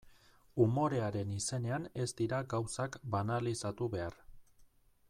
[0.63, 4.19] Umorearen izenean ez dira gauzak banalizatu behar.